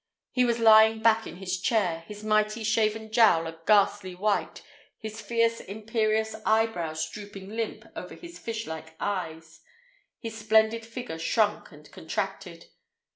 [0.31, 4.63] He was lying back in his chair, his mighty shaven jowl a ghastly white,
[4.97, 9.61] his fierce imperious eyebrows drooping limp over his fishlike eyes,
[10.19, 12.65] his splendid figure shrunk and contracted.